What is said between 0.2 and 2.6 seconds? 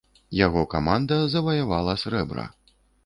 Яго каманда заваявала срэбра.